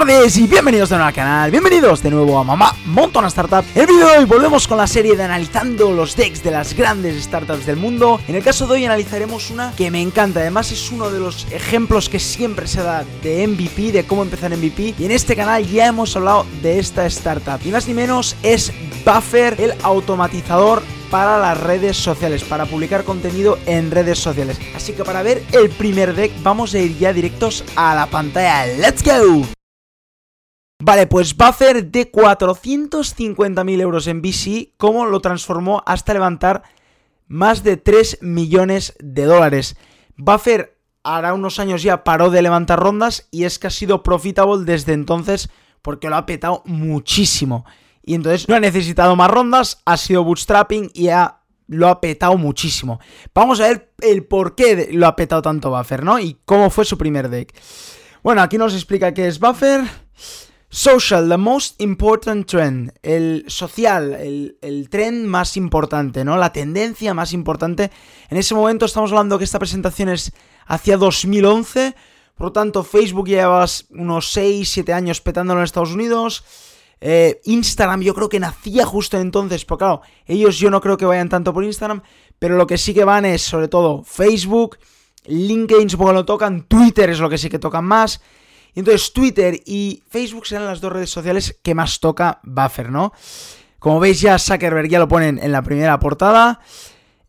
tardes 0.00 0.36
y 0.38 0.48
bienvenidos 0.48 0.88
de 0.88 0.96
nuevo 0.96 1.06
al 1.06 1.14
canal, 1.14 1.52
bienvenidos 1.52 2.02
de 2.02 2.10
nuevo 2.10 2.36
a 2.36 2.42
Mamá 2.42 2.74
Montona 2.84 3.28
Startup. 3.28 3.64
En 3.76 3.82
el 3.82 3.86
vídeo 3.86 4.08
de 4.08 4.18
hoy 4.18 4.24
volvemos 4.24 4.66
con 4.66 4.76
la 4.76 4.88
serie 4.88 5.14
de 5.14 5.22
analizando 5.22 5.92
los 5.92 6.16
decks 6.16 6.42
de 6.42 6.50
las 6.50 6.74
grandes 6.74 7.22
startups 7.22 7.64
del 7.64 7.76
mundo. 7.76 8.18
En 8.26 8.34
el 8.34 8.42
caso 8.42 8.66
de 8.66 8.72
hoy 8.72 8.84
analizaremos 8.86 9.50
una 9.50 9.72
que 9.76 9.92
me 9.92 10.02
encanta, 10.02 10.40
además 10.40 10.72
es 10.72 10.90
uno 10.90 11.10
de 11.10 11.20
los 11.20 11.46
ejemplos 11.52 12.08
que 12.08 12.18
siempre 12.18 12.66
se 12.66 12.82
da 12.82 13.04
de 13.22 13.46
MVP, 13.46 13.92
de 13.92 14.04
cómo 14.04 14.24
empezar 14.24 14.50
MVP. 14.50 14.96
Y 14.98 15.04
en 15.04 15.12
este 15.12 15.36
canal 15.36 15.64
ya 15.64 15.86
hemos 15.86 16.16
hablado 16.16 16.44
de 16.60 16.80
esta 16.80 17.06
startup. 17.06 17.60
Y 17.64 17.68
más 17.68 17.86
ni 17.86 17.94
menos 17.94 18.34
es 18.42 18.72
Buffer, 19.06 19.60
el 19.60 19.74
automatizador 19.84 20.82
para 21.08 21.38
las 21.38 21.60
redes 21.60 21.96
sociales, 21.96 22.42
para 22.42 22.66
publicar 22.66 23.04
contenido 23.04 23.60
en 23.66 23.92
redes 23.92 24.18
sociales. 24.18 24.58
Así 24.74 24.92
que 24.92 25.04
para 25.04 25.22
ver 25.22 25.44
el 25.52 25.70
primer 25.70 26.16
deck 26.16 26.32
vamos 26.42 26.74
a 26.74 26.80
ir 26.80 26.98
ya 26.98 27.12
directos 27.12 27.62
a 27.76 27.94
la 27.94 28.06
pantalla. 28.06 28.66
¡Let's 28.66 29.00
go! 29.04 29.53
Vale, 30.80 31.06
pues 31.06 31.36
Buffer 31.36 31.90
de 31.90 32.10
450.000 32.10 33.80
euros 33.80 34.06
en 34.06 34.20
VC, 34.20 34.74
¿cómo 34.76 35.06
lo 35.06 35.20
transformó 35.20 35.82
hasta 35.86 36.12
levantar 36.12 36.62
más 37.26 37.62
de 37.62 37.76
3 37.76 38.18
millones 38.22 38.94
de 38.98 39.24
dólares? 39.24 39.76
Buffer 40.16 40.76
hará 41.04 41.34
unos 41.34 41.60
años 41.60 41.82
ya 41.82 42.02
paró 42.02 42.30
de 42.30 42.42
levantar 42.42 42.80
rondas 42.80 43.28
y 43.30 43.44
es 43.44 43.58
que 43.58 43.68
ha 43.68 43.70
sido 43.70 44.02
profitable 44.02 44.64
desde 44.64 44.94
entonces 44.94 45.48
porque 45.80 46.08
lo 46.08 46.16
ha 46.16 46.26
petado 46.26 46.62
muchísimo. 46.64 47.64
Y 48.02 48.14
entonces 48.14 48.48
no 48.48 48.56
ha 48.56 48.60
necesitado 48.60 49.14
más 49.16 49.30
rondas, 49.30 49.80
ha 49.84 49.96
sido 49.96 50.24
bootstrapping 50.24 50.90
y 50.92 51.08
ha, 51.08 51.40
lo 51.68 51.88
ha 51.88 52.00
petado 52.00 52.36
muchísimo. 52.36 53.00
Vamos 53.34 53.60
a 53.60 53.68
ver 53.68 53.92
el 54.00 54.24
por 54.24 54.54
qué 54.54 54.88
lo 54.92 55.06
ha 55.06 55.14
petado 55.14 55.42
tanto 55.42 55.70
Buffer, 55.70 56.02
¿no? 56.02 56.18
Y 56.18 56.38
cómo 56.44 56.68
fue 56.70 56.84
su 56.84 56.98
primer 56.98 57.28
deck. 57.28 57.54
Bueno, 58.22 58.42
aquí 58.42 58.58
nos 58.58 58.74
explica 58.74 59.14
qué 59.14 59.28
es 59.28 59.38
Buffer. 59.38 59.84
Social, 60.74 61.28
the 61.28 61.36
most 61.36 61.80
important 61.80 62.48
trend. 62.48 62.92
El 63.00 63.44
social, 63.46 64.12
el, 64.12 64.58
el 64.60 64.88
trend 64.90 65.24
más 65.24 65.56
importante, 65.56 66.24
¿no? 66.24 66.36
La 66.36 66.52
tendencia 66.52 67.14
más 67.14 67.32
importante. 67.32 67.92
En 68.28 68.38
ese 68.38 68.56
momento 68.56 68.84
estamos 68.84 69.12
hablando 69.12 69.38
que 69.38 69.44
esta 69.44 69.60
presentación 69.60 70.08
es 70.08 70.32
hacia 70.66 70.96
2011. 70.96 71.94
Por 72.34 72.48
lo 72.48 72.52
tanto, 72.52 72.82
Facebook 72.82 73.28
lleva 73.28 73.64
unos 73.90 74.32
6, 74.32 74.68
7 74.68 74.92
años 74.92 75.20
petándolo 75.20 75.60
en 75.60 75.64
Estados 75.64 75.92
Unidos. 75.92 76.44
Eh, 77.00 77.40
Instagram 77.44 78.00
yo 78.00 78.12
creo 78.12 78.28
que 78.28 78.40
nacía 78.40 78.84
justo 78.84 79.16
entonces, 79.16 79.64
porque 79.64 79.84
claro, 79.84 80.00
ellos 80.26 80.58
yo 80.58 80.70
no 80.70 80.80
creo 80.80 80.96
que 80.96 81.06
vayan 81.06 81.28
tanto 81.28 81.54
por 81.54 81.62
Instagram, 81.62 82.02
pero 82.40 82.56
lo 82.56 82.66
que 82.66 82.78
sí 82.78 82.92
que 82.92 83.04
van 83.04 83.26
es 83.26 83.42
sobre 83.42 83.68
todo 83.68 84.02
Facebook, 84.02 84.78
LinkedIn 85.26 85.88
supongo 85.88 86.10
que 86.10 86.14
lo 86.14 86.24
tocan, 86.24 86.64
Twitter 86.64 87.10
es 87.10 87.20
lo 87.20 87.30
que 87.30 87.38
sí 87.38 87.48
que 87.48 87.60
tocan 87.60 87.84
más. 87.84 88.20
Y 88.74 88.80
entonces 88.80 89.12
Twitter 89.12 89.60
y 89.64 90.02
Facebook 90.08 90.46
serán 90.46 90.66
las 90.66 90.80
dos 90.80 90.92
redes 90.92 91.10
sociales 91.10 91.58
que 91.62 91.74
más 91.74 92.00
toca 92.00 92.40
Buffer, 92.42 92.90
¿no? 92.90 93.12
Como 93.78 94.00
veis 94.00 94.20
ya 94.20 94.38
Zuckerberg 94.38 94.88
ya 94.88 94.98
lo 94.98 95.08
ponen 95.08 95.38
en 95.38 95.52
la 95.52 95.62
primera 95.62 95.98
portada. 96.00 96.60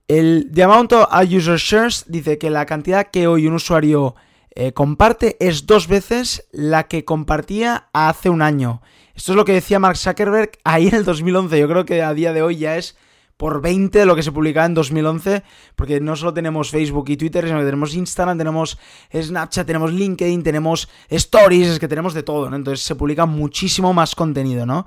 El 0.08 0.52
The 0.54 0.64
amount 0.64 0.94
of 0.94 1.08
user 1.30 1.58
shares 1.58 2.06
dice 2.08 2.38
que 2.38 2.50
la 2.50 2.66
cantidad 2.66 3.08
que 3.08 3.28
hoy 3.28 3.48
un 3.48 3.56
usuario 3.56 4.16
eh, 4.56 4.72
comparte 4.72 5.36
es 5.40 5.66
dos 5.66 5.88
veces 5.88 6.48
la 6.52 6.88
que 6.88 7.04
compartía 7.04 7.90
hace 7.92 8.30
un 8.30 8.42
año. 8.42 8.82
Esto 9.16 9.34
es 9.34 9.36
lo 9.36 9.46
que 9.46 9.54
decía 9.54 9.80
Mark 9.80 9.98
Zuckerberg 9.98 10.52
ahí 10.64 10.88
en 10.88 10.96
el 10.96 11.06
2011. 11.06 11.60
Yo 11.60 11.68
creo 11.68 11.86
que 11.86 12.02
a 12.02 12.14
día 12.14 12.34
de 12.34 12.42
hoy 12.42 12.58
ya 12.58 12.78
es 12.78 12.96
por 13.38 13.62
20 13.62 14.00
de 14.00 14.06
lo 14.06 14.16
que 14.16 14.24
se 14.24 14.32
publicaba 14.32 14.66
en 14.66 14.74
2011, 14.74 15.44
porque 15.76 16.00
no 16.00 16.16
solo 16.16 16.34
tenemos 16.34 16.70
Facebook 16.70 17.10
y 17.10 17.18
Twitter, 17.18 17.46
sino 17.46 17.60
que 17.60 17.66
tenemos 17.66 17.94
Instagram, 17.94 18.38
tenemos 18.38 18.78
Snapchat, 19.14 19.68
tenemos 19.68 19.92
LinkedIn, 19.92 20.44
tenemos 20.44 20.88
Stories, 21.10 21.68
es 21.68 21.80
que 21.80 21.88
tenemos 21.88 22.14
de 22.14 22.24
todo, 22.24 22.50
¿no? 22.50 22.56
Entonces 22.56 22.86
se 22.86 22.96
publica 22.96 23.26
muchísimo 23.26 23.94
más 23.94 24.16
contenido, 24.16 24.66
¿no? 24.66 24.86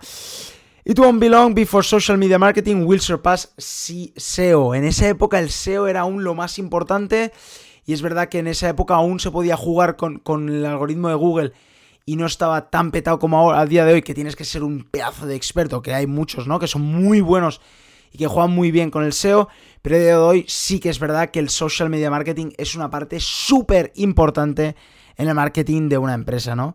It 0.85 0.99
won't 0.99 1.21
be 1.21 1.29
long 1.29 1.53
before 1.53 1.85
social 1.85 2.17
media 2.17 2.39
marketing 2.39 2.87
will 2.87 3.01
surpass 3.01 3.53
SEO. 3.59 4.75
En 4.75 4.85
esa 4.85 5.09
época 5.09 5.39
el 5.39 5.51
SEO 5.51 5.87
era 5.87 6.01
aún 6.01 6.25
lo 6.25 6.35
más 6.35 6.59
importante 6.59 7.33
y 7.85 7.93
es 7.93 8.01
verdad 8.01 8.31
que 8.31 8.39
en 8.39 8.47
esa 8.47 8.71
época 8.71 8.95
aún 8.95 9.21
se 9.21 9.31
podía 9.31 9.57
jugar 9.57 9.97
con, 9.97 10.19
con 10.19 10.49
el 10.49 10.65
algoritmo 10.65 11.11
de 11.11 11.15
Google 11.15 11.53
y 12.07 12.17
no 12.17 12.25
estaba 12.25 12.71
tan 12.71 12.91
petado 12.91 13.19
como 13.19 13.37
ahora, 13.37 13.61
a 13.61 13.67
día 13.67 13.85
de 13.85 13.93
hoy, 13.93 14.01
que 14.01 14.15
tienes 14.15 14.35
que 14.35 14.47
ser 14.47 14.63
un 14.63 14.85
pedazo 14.85 15.27
de 15.27 15.37
experto, 15.37 15.83
que 15.83 15.93
hay 15.93 16.07
muchos, 16.07 16.47
¿no? 16.47 16.59
Que 16.59 16.67
son 16.67 16.81
muy 16.81 17.21
buenos 17.21 17.61
y 18.13 18.19
que 18.19 18.27
juegan 18.27 18.51
muy 18.51 18.71
bien 18.71 18.91
con 18.91 19.05
el 19.05 19.13
SEO, 19.13 19.49
pero 19.83 19.97
a 19.97 19.99
día 19.99 20.09
de 20.09 20.17
hoy 20.17 20.45
sí 20.49 20.81
que 20.81 20.89
es 20.89 20.99
verdad 20.99 21.31
que 21.31 21.39
el 21.39 21.49
social 21.49 21.91
media 21.91 22.11
marketing 22.11 22.51
es 22.57 22.75
una 22.75 22.91
parte 22.91 23.21
súper 23.21 23.93
importante 23.97 24.77
en 25.17 25.29
el 25.29 25.35
marketing 25.35 25.89
de 25.89 25.99
una 25.99 26.15
empresa, 26.15 26.55
¿no? 26.55 26.75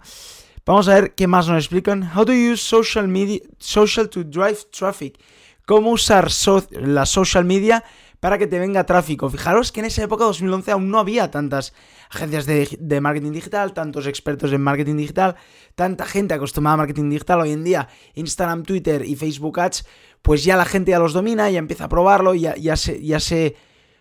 Vamos 0.66 0.88
a 0.88 0.96
ver 0.96 1.14
qué 1.14 1.28
más 1.28 1.48
nos 1.48 1.58
explican. 1.58 2.10
How 2.16 2.26
to 2.26 2.32
use 2.32 2.58
social 2.64 3.08
media, 3.08 3.40
social 3.58 4.10
to 4.10 4.24
drive 4.24 4.58
traffic. 4.72 5.20
Cómo 5.66 5.92
usar 5.92 6.30
la 6.72 7.06
social 7.06 7.46
media 7.46 7.84
para 8.24 8.38
que 8.38 8.48
te 8.48 8.58
venga 8.58 8.86
tráfico. 8.86 9.30
Fijaros 9.30 9.74
que 9.74 9.82
en 9.82 9.88
esa 9.88 10.02
época, 10.02 10.24
2011, 10.24 10.72
aún 10.72 10.90
no 10.90 10.98
había 10.98 11.30
tantas 11.30 11.74
agencias 12.10 12.46
de, 12.46 13.02
marketing 13.02 13.34
digital, 13.34 13.74
tantos 13.74 14.08
expertos 14.08 14.54
en 14.54 14.62
marketing 14.62 14.96
digital, 14.96 15.36
tanta 15.76 16.06
gente 16.06 16.34
acostumbrada 16.34 16.76
a 16.76 16.78
marketing 16.78 17.10
digital. 17.10 17.42
Hoy 17.42 17.52
en 17.52 17.66
día, 17.66 17.90
Instagram, 18.14 18.64
Twitter 18.64 19.04
y 19.06 19.18
Facebook 19.18 19.60
Ads, 19.60 19.86
pues 20.22 20.46
ya 20.46 20.56
la 20.56 20.64
gente 20.64 20.92
ya 20.92 21.00
los 21.00 21.12
domina, 21.12 21.50
ya 21.50 21.60
empieza 21.60 21.84
a 21.84 21.90
probarlo, 21.90 22.34
ya, 22.34 22.56
ya, 22.56 22.78
se, 22.78 23.04
ya 23.04 23.20
se 23.20 23.58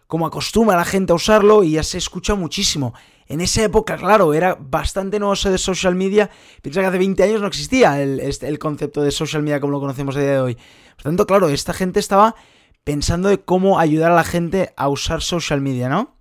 como 0.07 0.25
acostumbra 0.25 0.77
la 0.77 0.85
gente 0.85 1.11
a 1.11 1.17
usarlo 1.17 1.65
y 1.65 1.73
ya 1.73 1.83
se 1.83 1.99
escucha 1.99 2.37
muchísimo. 2.37 2.95
En 3.27 3.41
esa 3.41 3.65
época, 3.65 3.97
claro, 3.97 4.35
era 4.35 4.55
bastante 4.55 5.19
nuevo 5.19 5.35
de 5.35 5.59
social 5.59 5.97
media. 5.97 6.31
Piensa 6.63 6.81
que 6.81 6.87
hace 6.87 6.99
20 6.99 7.21
años 7.25 7.41
no 7.41 7.49
existía 7.49 8.01
el, 8.01 8.21
este, 8.21 8.47
el 8.47 8.61
concepto 8.61 9.03
de 9.03 9.11
social 9.11 9.43
media 9.43 9.59
como 9.59 9.73
lo 9.73 9.81
conocemos 9.81 10.15
a 10.15 10.21
día 10.21 10.31
de 10.31 10.41
hoy. 10.41 10.55
Por 10.95 11.03
tanto, 11.03 11.27
claro, 11.27 11.49
esta 11.49 11.73
gente 11.73 11.99
estaba 11.99 12.37
pensando 12.85 13.29
de 13.29 13.43
cómo 13.43 13.79
ayudar 13.79 14.13
a 14.13 14.17
la 14.17 14.25
gente 14.25 14.73
a 14.77 14.89
usar 14.89 15.23
social 15.23 15.61
media, 15.61 15.89
¿no? 15.89 16.17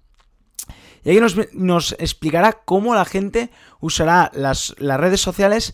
Y 1.03 1.09
aquí 1.09 1.19
nos, 1.53 1.94
explicará 1.94 2.53
cómo 2.53 2.94
la 2.94 3.05
gente 3.05 3.49
usará 3.79 4.31
las, 4.33 4.75
redes 4.77 5.19
sociales 5.19 5.73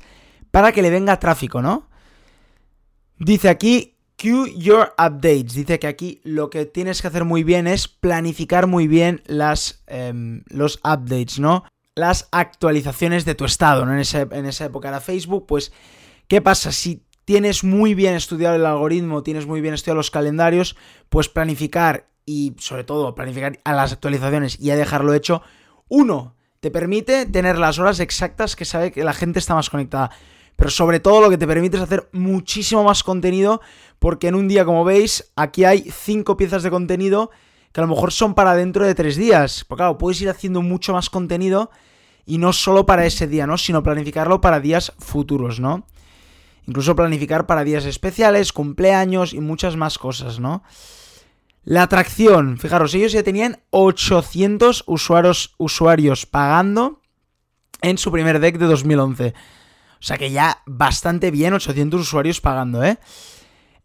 para 0.51 0.71
que 0.71 0.81
le 0.81 0.89
venga 0.89 1.19
tráfico, 1.19 1.61
¿no? 1.61 1.89
Dice 3.19 3.49
aquí, 3.49 3.97
queue 4.15 4.53
your 4.57 4.93
updates. 4.97 5.53
Dice 5.53 5.79
que 5.79 5.87
aquí 5.87 6.21
lo 6.23 6.49
que 6.49 6.65
tienes 6.65 7.01
que 7.01 7.09
hacer 7.09 7.25
muy 7.25 7.43
bien 7.43 7.67
es 7.67 7.87
planificar 7.87 8.67
muy 8.67 8.87
bien 8.87 9.21
las, 9.25 9.83
em, 9.87 10.43
los 10.47 10.77
updates, 10.77 11.39
¿no? 11.39 11.65
Las 11.95 12.29
actualizaciones 12.31 13.25
de 13.25 13.35
tu 13.35 13.43
estado, 13.43 13.85
¿no? 13.85 13.99
En, 13.99 14.03
en 14.31 14.45
esa 14.45 14.65
época 14.65 14.87
era 14.87 15.01
Facebook, 15.01 15.45
pues, 15.45 15.73
¿qué 16.29 16.41
pasa? 16.41 16.71
Si 16.71 17.06
tienes 17.27 17.65
muy 17.65 17.93
bien 17.93 18.15
estudiado 18.15 18.55
el 18.55 18.65
algoritmo, 18.65 19.21
tienes 19.21 19.45
muy 19.45 19.59
bien 19.59 19.73
estudiado 19.73 19.97
los 19.97 20.11
calendarios, 20.11 20.77
pues 21.09 21.27
planificar 21.27 22.07
y 22.25 22.55
sobre 22.57 22.85
todo 22.85 23.15
planificar 23.15 23.59
a 23.65 23.73
las 23.73 23.91
actualizaciones 23.91 24.57
y 24.61 24.71
a 24.71 24.77
dejarlo 24.77 25.13
hecho, 25.13 25.41
uno, 25.89 26.35
te 26.61 26.71
permite 26.71 27.25
tener 27.25 27.57
las 27.59 27.79
horas 27.79 27.99
exactas 27.99 28.55
que 28.55 28.63
sabe 28.63 28.93
que 28.93 29.03
la 29.03 29.11
gente 29.11 29.39
está 29.39 29.55
más 29.55 29.69
conectada. 29.69 30.09
Pero 30.55 30.69
sobre 30.69 31.01
todo 31.01 31.19
lo 31.19 31.29
que 31.29 31.38
te 31.38 31.45
permite 31.45 31.75
es 31.75 31.83
hacer 31.83 32.07
muchísimo 32.13 32.85
más 32.85 33.03
contenido, 33.03 33.59
porque 33.99 34.29
en 34.29 34.35
un 34.35 34.47
día, 34.47 34.63
como 34.63 34.85
veis, 34.85 35.33
aquí 35.35 35.65
hay 35.65 35.81
cinco 35.81 36.38
piezas 36.38 36.63
de 36.63 36.69
contenido 36.69 37.29
que 37.73 37.81
a 37.81 37.83
lo 37.83 37.89
mejor 37.89 38.13
son 38.13 38.35
para 38.35 38.55
dentro 38.55 38.85
de 38.85 38.95
tres 38.95 39.17
días. 39.17 39.65
Porque 39.65 39.81
claro, 39.81 39.97
puedes 39.97 40.21
ir 40.21 40.29
haciendo 40.29 40.61
mucho 40.61 40.94
más 40.94 41.09
contenido 41.09 41.71
y 42.25 42.38
no 42.38 42.53
solo 42.53 42.85
para 42.85 43.05
ese 43.05 43.27
día, 43.27 43.45
¿no? 43.45 43.57
Sino 43.57 43.83
planificarlo 43.83 44.39
para 44.39 44.61
días 44.61 44.94
futuros, 44.97 45.59
¿no? 45.59 45.85
Incluso 46.67 46.95
planificar 46.95 47.47
para 47.47 47.63
días 47.63 47.85
especiales, 47.85 48.53
cumpleaños 48.53 49.33
y 49.33 49.39
muchas 49.39 49.78
más 49.78 49.97
cosas, 49.97 50.39
¿no? 50.39 50.63
La 51.63 51.83
atracción, 51.83 52.57
fijaros, 52.57 52.94
ellos 52.94 53.11
ya 53.11 53.23
tenían 53.23 53.59
800 53.72 54.83
usuarios, 54.85 55.56
usuarios 55.57 56.25
pagando 56.25 57.01
en 57.81 57.97
su 57.97 58.11
primer 58.11 58.39
deck 58.39 58.57
de 58.57 58.66
2011. 58.67 59.33
O 60.00 60.03
sea 60.03 60.17
que 60.17 60.31
ya 60.31 60.61
bastante 60.66 61.31
bien, 61.31 61.53
800 61.53 62.01
usuarios 62.01 62.41
pagando, 62.41 62.83
¿eh? 62.83 63.00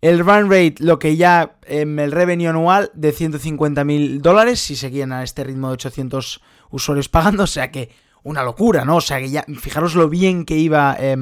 El 0.00 0.18
run 0.18 0.50
rate, 0.50 0.74
lo 0.80 0.98
que 0.98 1.16
ya, 1.16 1.56
en 1.64 2.00
el 2.00 2.10
revenue 2.10 2.48
anual 2.48 2.90
de 2.94 3.12
150 3.12 3.84
mil 3.84 4.20
dólares, 4.20 4.58
si 4.60 4.74
seguían 4.74 5.12
a 5.12 5.22
este 5.22 5.44
ritmo 5.44 5.68
de 5.68 5.74
800 5.74 6.42
usuarios 6.70 7.08
pagando, 7.08 7.44
o 7.44 7.46
sea 7.46 7.70
que 7.70 7.90
una 8.24 8.42
locura, 8.42 8.84
¿no? 8.84 8.96
O 8.96 9.00
sea 9.00 9.20
que 9.20 9.30
ya, 9.30 9.44
fijaros 9.60 9.94
lo 9.94 10.08
bien 10.08 10.44
que 10.44 10.56
iba 10.56 10.96
eh, 10.98 11.16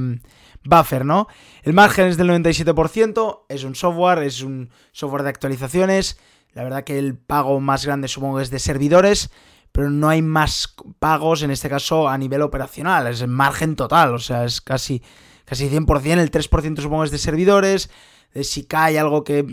Buffer, 0.65 1.05
¿no? 1.05 1.27
El 1.63 1.73
margen 1.73 2.07
es 2.07 2.17
del 2.17 2.31
97%, 2.31 3.45
es 3.49 3.65
un 3.65 3.75
software, 3.75 4.23
es 4.23 4.43
un 4.43 4.71
software 4.93 5.23
de 5.23 5.31
actualizaciones. 5.31 6.19
La 6.53 6.65
verdad 6.65 6.85
que 6.85 6.99
el 6.99 7.17
pago 7.17 7.61
más 7.61 7.87
grande 7.87 8.09
supongo 8.09 8.41
es 8.41 8.51
de 8.51 8.59
servidores, 8.59 9.31
pero 9.73 9.91
no 9.91 10.09
hay 10.09 10.23
más 10.23 10.75
pagos 10.99 11.43
en 11.43 11.51
este 11.51 11.69
caso 11.69 12.09
a 12.09 12.19
nivel 12.19 12.43
operacional, 12.43 13.07
es 13.07 13.21
el 13.21 13.29
margen 13.29 13.77
total, 13.77 14.15
o 14.15 14.19
sea, 14.19 14.45
es 14.45 14.61
casi, 14.61 15.03
casi 15.45 15.69
100%, 15.69 16.19
el 16.19 16.31
3% 16.31 16.81
supongo 16.81 17.05
es 17.05 17.11
de 17.11 17.19
servidores, 17.19 17.91
de 18.35 18.45
si 18.45 18.65
cae 18.65 18.99
algo 18.99 19.23
que 19.23 19.47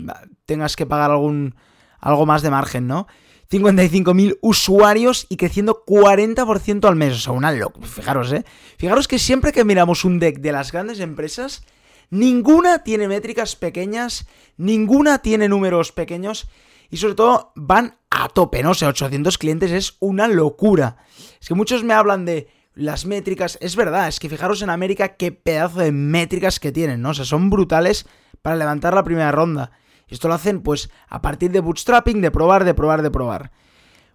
tengas 0.44 0.76
que 0.76 0.86
pagar 0.86 1.12
algún, 1.12 1.54
algo 2.00 2.26
más 2.26 2.42
de 2.42 2.50
margen, 2.50 2.86
¿no? 2.86 3.06
55.000 3.50 4.38
usuarios 4.42 5.26
y 5.28 5.36
creciendo 5.36 5.84
40% 5.86 6.86
al 6.86 6.96
mes. 6.96 7.14
O 7.14 7.18
sea, 7.18 7.32
una 7.32 7.52
loca. 7.52 7.80
Fijaros, 7.82 8.32
¿eh? 8.32 8.44
Fijaros 8.76 9.08
que 9.08 9.18
siempre 9.18 9.52
que 9.52 9.64
miramos 9.64 10.04
un 10.04 10.18
deck 10.18 10.40
de 10.40 10.52
las 10.52 10.70
grandes 10.70 11.00
empresas, 11.00 11.62
ninguna 12.10 12.84
tiene 12.84 13.08
métricas 13.08 13.56
pequeñas, 13.56 14.26
ninguna 14.58 15.20
tiene 15.20 15.48
números 15.48 15.92
pequeños 15.92 16.48
y 16.90 16.98
sobre 16.98 17.14
todo 17.14 17.52
van 17.54 17.96
a 18.10 18.28
tope, 18.28 18.62
¿no? 18.62 18.70
O 18.70 18.74
sea, 18.74 18.88
800 18.88 19.38
clientes 19.38 19.70
es 19.70 19.96
una 20.00 20.28
locura. 20.28 20.98
Es 21.40 21.48
que 21.48 21.54
muchos 21.54 21.84
me 21.84 21.94
hablan 21.94 22.26
de 22.26 22.48
las 22.74 23.06
métricas. 23.06 23.58
Es 23.60 23.76
verdad, 23.76 24.08
es 24.08 24.20
que 24.20 24.28
fijaros 24.28 24.60
en 24.60 24.70
América 24.70 25.16
qué 25.16 25.32
pedazo 25.32 25.80
de 25.80 25.92
métricas 25.92 26.60
que 26.60 26.72
tienen, 26.72 27.00
¿no? 27.00 27.10
O 27.10 27.14
sea, 27.14 27.24
son 27.24 27.48
brutales 27.48 28.06
para 28.42 28.56
levantar 28.56 28.94
la 28.94 29.04
primera 29.04 29.32
ronda. 29.32 29.72
Y 30.08 30.14
esto 30.14 30.28
lo 30.28 30.34
hacen 30.34 30.62
pues 30.62 30.90
a 31.08 31.20
partir 31.20 31.50
de 31.50 31.60
bootstrapping, 31.60 32.20
de 32.20 32.30
probar, 32.30 32.64
de 32.64 32.74
probar, 32.74 33.02
de 33.02 33.10
probar. 33.10 33.52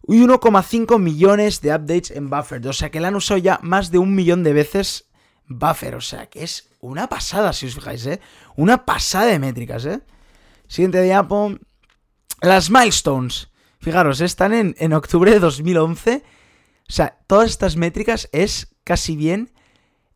Y 0.07 0.21
1,5 0.21 0.99
millones 0.99 1.61
de 1.61 1.73
updates 1.73 2.11
en 2.11 2.29
Buffer. 2.29 2.67
O 2.67 2.73
sea 2.73 2.91
que 2.91 2.99
le 2.99 3.07
han 3.07 3.15
usado 3.15 3.37
ya 3.37 3.59
más 3.61 3.91
de 3.91 3.99
un 3.99 4.15
millón 4.15 4.43
de 4.43 4.53
veces 4.53 5.09
Buffer. 5.47 5.95
O 5.95 6.01
sea 6.01 6.27
que 6.27 6.43
es 6.43 6.69
una 6.81 7.07
pasada, 7.07 7.53
si 7.53 7.67
os 7.67 7.75
fijáis, 7.75 8.05
¿eh? 8.05 8.19
Una 8.55 8.85
pasada 8.85 9.27
de 9.27 9.39
métricas, 9.39 9.85
¿eh? 9.85 10.01
Siguiente 10.67 11.01
diapo. 11.01 11.53
Las 12.41 12.69
milestones. 12.69 13.49
Fijaros, 13.79 14.19
están 14.19 14.53
en, 14.53 14.75
en 14.79 14.93
octubre 14.93 15.31
de 15.31 15.39
2011. 15.39 16.23
O 16.89 16.91
sea, 16.91 17.19
todas 17.27 17.49
estas 17.49 17.77
métricas 17.77 18.27
es 18.31 18.75
casi 18.83 19.15
bien 19.15 19.53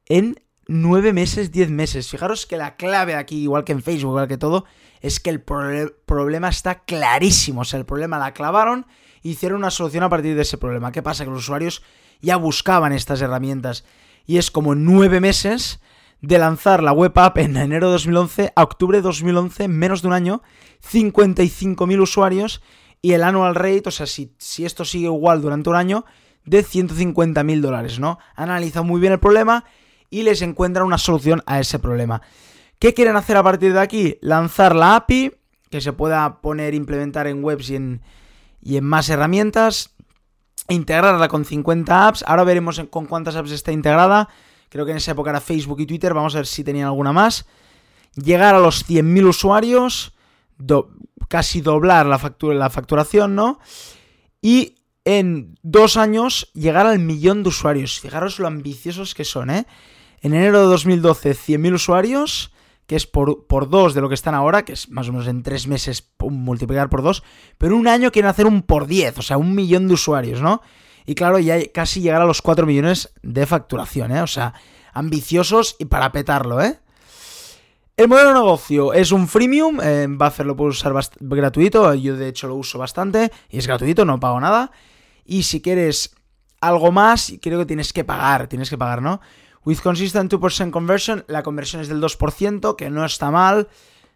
en 0.07 0.39
9 0.67 1.13
meses, 1.13 1.51
10 1.51 1.69
meses. 1.69 2.09
Fijaros 2.09 2.45
que 2.45 2.57
la 2.57 2.75
clave 2.75 3.15
aquí, 3.15 3.43
igual 3.43 3.63
que 3.63 3.71
en 3.71 3.81
Facebook, 3.81 4.11
igual 4.11 4.27
que 4.27 4.37
todo, 4.37 4.65
es 5.01 5.19
que 5.19 5.29
el 5.29 5.41
problema 5.41 6.49
está 6.49 6.83
clarísimo. 6.83 7.61
O 7.61 7.65
sea, 7.65 7.79
el 7.79 7.85
problema 7.85 8.17
la 8.17 8.33
clavaron 8.33 8.85
e 9.23 9.29
hicieron 9.29 9.59
una 9.59 9.71
solución 9.71 10.03
a 10.03 10.09
partir 10.09 10.35
de 10.35 10.41
ese 10.41 10.57
problema. 10.57 10.91
¿Qué 10.91 11.01
pasa? 11.01 11.23
Que 11.23 11.31
los 11.31 11.43
usuarios 11.43 11.83
ya 12.21 12.37
buscaban 12.37 12.93
estas 12.93 13.21
herramientas. 13.21 13.85
Y 14.25 14.37
es 14.37 14.51
como 14.51 14.75
nueve 14.75 15.19
meses 15.19 15.79
de 16.21 16.39
lanzar 16.39 16.81
la 16.83 16.91
web 16.91 17.17
app 17.17 17.37
en 17.37 17.55
enero 17.57 17.87
de 17.87 17.93
2011 17.93 18.53
a 18.55 18.63
octubre 18.63 18.97
de 18.97 19.03
2011, 19.03 19.67
menos 19.67 20.01
de 20.01 20.07
un 20.07 20.13
año, 20.13 20.41
55.000 20.83 22.01
usuarios 22.01 22.61
y 23.01 23.13
el 23.13 23.23
annual 23.23 23.55
rate, 23.55 23.83
o 23.85 23.91
sea, 23.91 24.07
si, 24.07 24.33
si 24.39 24.65
esto 24.65 24.83
sigue 24.83 25.05
igual 25.05 25.41
durante 25.41 25.69
un 25.69 25.75
año, 25.75 26.05
de 26.45 26.63
150.000 26.63 27.61
dólares, 27.61 27.99
¿no? 27.99 28.17
Han 28.35 28.49
analizado 28.49 28.83
muy 28.83 28.99
bien 28.99 29.13
el 29.13 29.19
problema 29.19 29.65
y 30.09 30.23
les 30.23 30.41
encuentran 30.41 30.85
una 30.85 30.97
solución 30.97 31.43
a 31.45 31.59
ese 31.59 31.79
problema. 31.79 32.21
¿Qué 32.79 32.93
quieren 32.93 33.15
hacer 33.15 33.37
a 33.37 33.43
partir 33.43 33.73
de 33.73 33.79
aquí? 33.79 34.17
Lanzar 34.21 34.75
la 34.75 34.95
API, 34.95 35.33
que 35.69 35.81
se 35.81 35.93
pueda 35.93 36.41
poner, 36.41 36.73
implementar 36.73 37.27
en 37.27 37.43
webs 37.43 37.69
y 37.69 37.75
en, 37.75 38.01
y 38.61 38.77
en 38.77 38.83
más 38.83 39.09
herramientas, 39.09 39.95
integrarla 40.69 41.27
con 41.27 41.45
50 41.45 42.07
apps, 42.07 42.23
ahora 42.27 42.43
veremos 42.43 42.81
con 42.89 43.05
cuántas 43.05 43.35
apps 43.35 43.51
está 43.51 43.71
integrada, 43.71 44.29
creo 44.69 44.85
que 44.85 44.91
en 44.91 44.97
esa 44.97 45.11
época 45.11 45.29
era 45.31 45.41
Facebook 45.41 45.79
y 45.81 45.85
Twitter, 45.85 46.13
vamos 46.13 46.35
a 46.35 46.39
ver 46.39 46.47
si 46.47 46.63
tenían 46.63 46.87
alguna 46.87 47.13
más, 47.13 47.45
llegar 48.15 48.55
a 48.55 48.59
los 48.59 48.87
100.000 48.87 49.27
usuarios, 49.27 50.13
casi 51.27 51.61
doblar 51.61 52.05
la, 52.05 52.19
factura, 52.19 52.55
la 52.55 52.69
facturación, 52.69 53.35
¿no? 53.35 53.59
Y 54.41 54.75
en 55.05 55.55
dos 55.63 55.97
años 55.97 56.51
llegar 56.53 56.85
al 56.85 56.99
millón 56.99 57.43
de 57.43 57.49
usuarios. 57.49 57.99
Fijaros 57.99 58.39
lo 58.39 58.47
ambiciosos 58.47 59.15
que 59.15 59.23
son, 59.23 59.49
¿eh? 59.49 59.65
En 60.27 60.33
enero 60.33 60.59
de 60.59 60.65
2012, 60.65 61.31
100.000 61.31 61.73
usuarios 61.75 62.51
que 62.85 62.97
es 62.97 63.07
por, 63.07 63.69
dos 63.69 63.93
de 63.93 64.01
lo 64.01 64.09
que 64.09 64.15
están 64.15 64.35
ahora, 64.35 64.65
que 64.65 64.73
es 64.73 64.89
más 64.89 65.07
o 65.07 65.13
menos 65.13 65.27
en 65.27 65.41
tres 65.41 65.67
meses 65.67 66.09
multiplicar 66.19 66.89
por 66.89 67.01
dos, 67.01 67.23
pero 67.57 67.77
un 67.77 67.87
año 67.87 68.11
quieren 68.11 68.27
hacer 68.27 68.45
un 68.45 68.61
por 68.61 68.87
diez, 68.87 69.17
o 69.17 69.21
sea, 69.21 69.37
un 69.37 69.55
millón 69.55 69.87
de 69.87 69.93
usuarios, 69.93 70.41
¿no? 70.41 70.61
Y 71.05 71.15
claro, 71.15 71.39
ya 71.39 71.55
casi 71.71 72.01
llegar 72.01 72.21
a 72.21 72.25
los 72.25 72.41
cuatro 72.41 72.65
millones 72.65 73.13
de 73.23 73.45
facturación, 73.45 74.11
¿eh? 74.11 74.21
O 74.21 74.27
sea, 74.27 74.53
ambiciosos 74.91 75.77
y 75.79 75.85
para 75.85 76.11
petarlo, 76.11 76.61
¿eh? 76.61 76.77
El 77.95 78.09
modelo 78.09 78.27
de 78.29 78.35
negocio 78.35 78.91
es 78.91 79.13
un 79.13 79.29
freemium, 79.29 79.79
eh, 79.81 80.07
Buffer 80.09 80.45
lo 80.45 80.57
puedes 80.57 80.75
usar 80.75 80.93
gratuito, 81.21 81.93
yo 81.93 82.17
de 82.17 82.27
hecho 82.27 82.49
lo 82.49 82.55
uso 82.55 82.77
bastante 82.77 83.31
y 83.49 83.59
es 83.59 83.67
gratuito, 83.67 84.03
no 84.03 84.19
pago 84.19 84.41
nada. 84.41 84.71
Y 85.23 85.43
si 85.43 85.61
quieres 85.61 86.13
algo 86.59 86.91
más, 86.91 87.31
creo 87.41 87.59
que 87.59 87.65
tienes 87.65 87.93
que 87.93 88.03
pagar, 88.03 88.47
tienes 88.47 88.69
que 88.69 88.77
pagar, 88.77 89.01
¿no? 89.01 89.21
With 89.67 89.81
consistent 89.83 90.31
2% 90.31 90.71
conversion, 90.71 91.25
la 91.27 91.43
conversión 91.43 91.81
es 91.81 91.89
del 91.89 91.99
2%, 91.99 92.77
que 92.77 92.89
no 92.89 93.03
está 93.03 93.31
mal. 93.31 93.67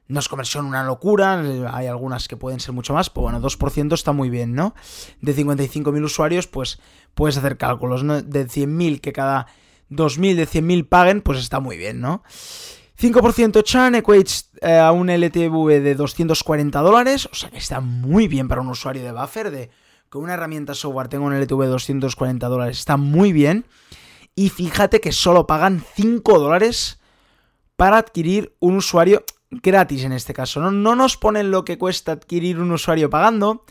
No 0.07 0.21
es 0.21 0.29
conversión 0.29 0.65
una 0.65 0.85
locura, 0.85 1.41
hay 1.73 1.87
algunas 1.87 2.29
que 2.29 2.37
pueden 2.37 2.61
ser 2.61 2.73
mucho 2.73 2.93
más, 2.93 3.09
pero 3.09 3.23
bueno, 3.23 3.41
2% 3.41 3.93
está 3.93 4.13
muy 4.13 4.29
bien, 4.29 4.53
¿no? 4.55 4.73
De 5.19 5.35
55.000 5.35 6.05
usuarios, 6.05 6.47
pues 6.47 6.79
puedes 7.13 7.35
hacer 7.35 7.57
cálculos, 7.57 8.01
¿no? 8.01 8.21
De 8.21 8.47
100.000 8.47 9.01
que 9.01 9.11
cada 9.11 9.47
2.000 9.89 10.35
de 10.35 10.47
100.000 10.47 10.87
paguen, 10.87 11.19
pues 11.19 11.39
está 11.39 11.59
muy 11.59 11.75
bien, 11.75 11.99
¿no? 11.99 12.23
5% 12.97 13.61
churn 13.61 13.95
equates 13.95 14.51
eh, 14.61 14.77
a 14.77 14.93
un 14.93 15.09
LTV 15.09 15.81
de 15.81 15.95
240 15.95 16.79
dólares, 16.79 17.27
o 17.29 17.35
sea 17.35 17.49
que 17.49 17.57
está 17.57 17.81
muy 17.81 18.29
bien 18.29 18.47
para 18.47 18.61
un 18.61 18.69
usuario 18.69 19.03
de 19.03 19.11
Buffer, 19.11 19.51
de 19.51 19.69
que 20.09 20.17
una 20.17 20.35
herramienta 20.35 20.75
software 20.75 21.09
tenga 21.09 21.25
un 21.25 21.33
LTV 21.33 21.63
de 21.63 21.67
240 21.67 22.47
dólares, 22.47 22.79
está 22.79 22.95
muy 22.95 23.33
bien. 23.33 23.65
Y 24.35 24.49
fíjate 24.49 25.01
que 25.01 25.11
solo 25.11 25.47
pagan 25.47 25.83
5 25.95 26.39
dólares 26.39 26.99
para 27.75 27.97
adquirir 27.97 28.55
un 28.59 28.77
usuario 28.77 29.23
gratis 29.49 30.03
en 30.03 30.13
este 30.13 30.33
caso. 30.33 30.59
¿no? 30.61 30.71
no 30.71 30.95
nos 30.95 31.17
ponen 31.17 31.51
lo 31.51 31.65
que 31.65 31.77
cuesta 31.77 32.13
adquirir 32.13 32.59
un 32.59 32.71
usuario 32.71 33.09
pagando. 33.09 33.65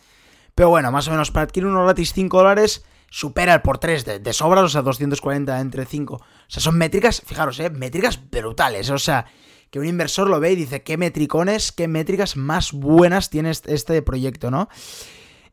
Pero 0.55 0.69
bueno, 0.69 0.93
más 0.93 1.09
o 1.09 1.13
menos 1.13 1.31
para 1.31 1.45
adquirir 1.45 1.67
uno 1.67 1.85
gratis 1.85 2.13
5 2.13 2.37
dólares 2.37 2.85
supera 3.09 3.55
el 3.55 3.63
por 3.63 3.79
3 3.79 4.05
de, 4.05 4.19
de 4.21 4.33
sobras, 4.33 4.65
o 4.65 4.69
sea, 4.69 4.83
240 4.83 5.61
entre 5.61 5.87
5. 5.87 6.15
O 6.15 6.21
sea, 6.47 6.63
son 6.63 6.77
métricas, 6.77 7.23
fijaros, 7.25 7.59
eh, 7.61 7.71
métricas 7.71 8.21
brutales. 8.31 8.91
O 8.91 8.99
sea, 8.99 9.27
que 9.71 9.79
un 9.79 9.87
inversor 9.87 10.29
lo 10.29 10.41
ve 10.41 10.53
y 10.53 10.57
dice, 10.57 10.83
qué 10.83 10.97
metricones, 10.97 11.73
qué 11.73 11.89
métricas 11.89 12.37
más 12.37 12.73
buenas 12.73 13.31
tiene 13.31 13.51
este 13.51 14.03
proyecto, 14.03 14.51
¿no? 14.51 14.69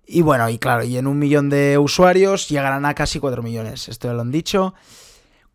Y 0.08 0.22
bueno, 0.22 0.50
y 0.50 0.58
claro, 0.58 0.86
y 0.86 0.98
en 0.98 1.06
un 1.06 1.20
millón 1.20 1.50
de 1.50 1.78
usuarios 1.78 2.48
llegarán 2.48 2.86
a 2.86 2.96
casi 2.96 3.20
4 3.20 3.44
millones. 3.44 3.90
Esto 3.90 4.08
ya 4.08 4.14
lo 4.14 4.22
han 4.22 4.32
dicho. 4.32 4.74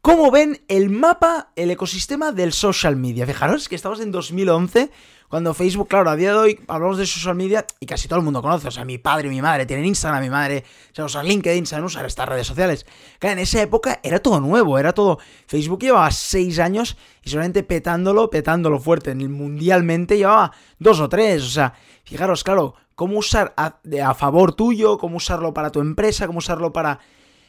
¿Cómo 0.05 0.33
ven 0.33 0.61
el 0.67 0.91
mapa, 0.91 1.53
el 1.55 1.71
ecosistema 1.71 2.33
del 2.33 2.53
social 2.53 2.97
media? 2.97 3.25
Fijaros 3.25 3.69
que 3.69 3.77
estamos 3.77 4.01
en 4.01 4.11
2011, 4.11 4.91
cuando 5.29 5.55
Facebook, 5.55 5.87
claro, 5.87 6.11
a 6.11 6.17
día 6.17 6.33
de 6.33 6.39
hoy 6.39 6.61
hablamos 6.67 6.99
de 6.99 7.07
social 7.07 7.37
media 7.37 7.65
y 7.79 7.87
casi 7.87 8.09
todo 8.09 8.19
el 8.19 8.25
mundo 8.25 8.43
conoce. 8.43 8.67
O 8.67 8.73
sea, 8.73 8.85
mi 8.85 8.99
padre 8.99 9.29
y 9.29 9.31
mi 9.31 9.41
madre 9.41 9.65
tienen 9.65 9.87
Instagram, 9.87 10.21
mi 10.21 10.29
madre, 10.29 10.65
o 10.91 10.95
sea, 10.97 11.05
usan 11.05 11.25
LinkedIn, 11.27 11.67
saben 11.67 11.85
usar 11.85 12.05
estas 12.05 12.29
redes 12.29 12.49
sociales. 12.49 12.85
Claro, 13.21 13.35
en 13.35 13.39
esa 13.45 13.63
época 13.63 14.01
era 14.03 14.19
todo 14.19 14.41
nuevo, 14.41 14.77
era 14.77 14.93
todo. 14.93 15.21
Facebook 15.47 15.83
llevaba 15.83 16.11
6 16.11 16.59
años 16.59 16.97
y 17.23 17.31
solamente 17.31 17.63
petándolo, 17.63 18.29
petándolo 18.29 18.81
fuerte. 18.81 19.15
Mundialmente 19.15 20.17
llevaba 20.17 20.51
2 20.81 20.99
o 20.99 21.09
3. 21.09 21.45
O 21.45 21.49
sea, 21.49 21.75
fijaros, 22.03 22.43
claro, 22.43 22.75
cómo 22.97 23.21
usar 23.21 23.55
a, 23.57 24.15
favor 24.15 24.55
tuyo, 24.55 24.99
cómo 24.99 25.19
usarlo 25.19 25.55
para 25.55 25.71
tu 25.71 25.81
empresa, 25.81 26.27
cómo 26.27 26.41
usarlo 26.41 26.73
para 26.73 26.99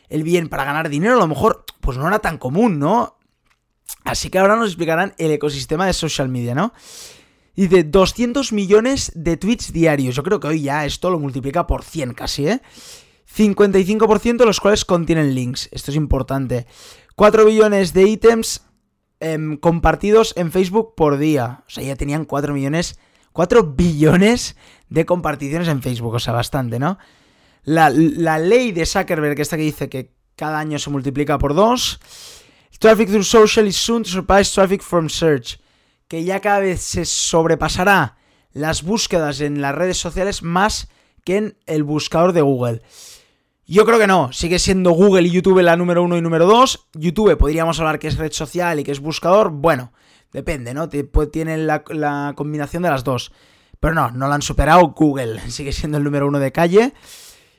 el 0.10 0.24
bien, 0.24 0.50
para 0.50 0.66
ganar 0.66 0.90
dinero, 0.90 1.16
a 1.16 1.20
lo 1.20 1.28
mejor 1.28 1.66
pues 1.82 1.98
no 1.98 2.08
era 2.08 2.20
tan 2.20 2.38
común, 2.38 2.80
¿no? 2.80 3.18
Así 4.04 4.30
que 4.30 4.40
ahora 4.40 4.56
nos 4.56 4.68
explicarán 4.68 5.14
el 5.18 5.32
ecosistema 5.32 5.86
de 5.86 5.94
social 5.94 6.30
media, 6.30 6.56
¿no? 6.56 6.74
De 7.56 7.84
200 7.84 8.52
millones 8.52 9.12
de 9.16 9.38
tweets 9.38 9.72
diarios. 9.72 10.16
Yo 10.16 10.24
creo 10.24 10.40
que 10.40 10.48
hoy 10.48 10.62
ya 10.62 10.86
esto 10.86 11.10
lo 11.10 11.20
multiplica 11.20 11.68
por 11.68 11.84
100 11.84 12.14
casi, 12.14 12.48
¿eh? 12.48 12.62
55% 13.36 14.38
de 14.38 14.46
los 14.46 14.60
cuales 14.60 14.86
contienen 14.86 15.34
links. 15.34 15.70
Esto 15.72 15.92
es 15.92 15.98
importante. 15.98 16.68
4 17.16 17.46
billones 17.46 17.94
de 17.94 18.04
ítems 18.04 18.62
em, 19.20 19.58
compartidos 19.58 20.34
en 20.36 20.52
Facebook 20.52 20.96
por 20.96 21.18
día. 21.18 21.64
O 21.68 21.70
sea, 21.70 21.84
ya 21.84 21.96
tenían 21.96 22.26
4 22.26 22.54
millones 22.54 23.00
4 23.34 23.64
billones 23.76 24.56
de 24.90 25.06
comparticiones 25.06 25.68
en 25.68 25.82
Facebook, 25.82 26.14
o 26.14 26.20
sea, 26.20 26.34
bastante, 26.34 26.80
¿no? 26.80 26.98
La, 27.64 27.90
ley 27.90 28.72
de 28.72 28.86
Zuckerberg, 28.86 29.40
esta 29.40 29.58
que 29.58 29.64
dice 29.64 29.90
que 29.90 30.12
cada 30.36 30.60
año 30.60 30.80
se 30.80 30.90
multiplica 30.90 31.38
por 31.38 31.54
2. 31.54 32.00
Traffic 32.80 33.10
through 33.10 33.24
social 33.24 33.68
is 33.68 33.78
soon 33.78 34.04
to 34.04 34.10
surpass 34.10 34.52
traffic 34.52 34.82
from 34.82 35.10
search. 35.10 35.60
Que 36.08 36.24
ya 36.24 36.42
cada 36.42 36.60
vez 36.60 36.82
se 36.82 37.06
sobrepasará 37.06 38.18
las 38.52 38.84
búsquedas 38.84 39.40
en 39.42 39.62
las 39.62 39.74
redes 39.74 39.98
sociales 39.98 40.44
más 40.44 40.90
que 41.24 41.38
en 41.38 41.58
el 41.66 41.84
buscador 41.84 42.34
de 42.34 42.42
Google. 42.42 42.82
Yo 43.66 43.86
creo 43.86 43.98
que 43.98 44.08
no, 44.08 44.34
sigue 44.34 44.60
siendo 44.60 44.92
Google 44.92 45.28
y 45.28 45.32
YouTube 45.32 45.62
la 45.62 45.78
número 45.78 46.04
uno 46.04 46.18
y 46.18 46.22
número 46.22 46.46
dos. 46.46 46.88
YouTube 46.94 47.38
podríamos 47.38 47.80
hablar 47.80 48.00
que 48.00 48.10
es 48.10 48.18
red 48.18 48.34
social 48.34 48.80
y 48.80 48.84
que 48.84 48.92
es 48.92 49.00
buscador. 49.00 49.52
Bueno, 49.52 49.94
Depende, 50.34 50.74
¿no? 50.74 50.90
Tienen 50.90 51.68
la, 51.68 51.84
la 51.90 52.34
combinación 52.36 52.84
de 52.84 52.90
las 52.90 53.04
dos. 53.04 53.32
Pero 53.80 53.94
no, 53.94 54.10
no 54.12 54.28
la 54.28 54.36
han 54.36 54.42
superado 54.42 54.94
Google. 54.96 55.40
Sigue 55.50 55.72
siendo 55.72 56.00
el 56.00 56.04
número 56.04 56.28
uno 56.28 56.40
de 56.40 56.52
calle. 56.52 56.94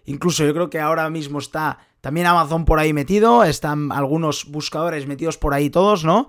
Incluso 0.05 0.45
yo 0.45 0.53
creo 0.53 0.71
que 0.71 0.81
ahora 0.81 1.09
mismo 1.11 1.39
está 1.39 1.79
también 2.01 2.27
Amazon 2.27 2.65
por 2.65 2.79
ahí 2.79 2.93
metido. 2.93 3.45
Están 3.45 3.91
algunos 3.93 4.47
buscadores 4.47 5.07
metidos 5.07 5.39
por 5.39 5.55
ahí 5.55 5.71
todos, 5.71 6.05
¿no? 6.05 6.29